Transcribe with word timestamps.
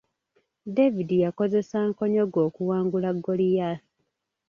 David 0.75 1.09
yakozesa 1.25 1.77
nkonyogo 1.91 2.37
okuwangula 2.47 3.09
Goliath. 3.25 3.83